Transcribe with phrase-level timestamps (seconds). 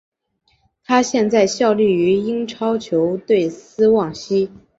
[0.83, 4.49] 他现在效力于英超球队斯旺西。